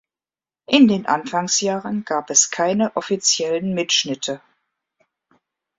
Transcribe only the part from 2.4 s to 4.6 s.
keine offiziellen Mitschnitte.